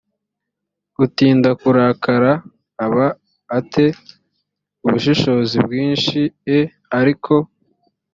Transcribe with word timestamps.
utinda 1.03 1.49
kurakara 1.61 2.31
aba 2.85 3.07
a 3.57 3.59
te 3.71 3.85
ubushishozi 4.85 5.55
bwinshi 5.65 6.19
e 6.57 6.59
ariko 6.99 7.33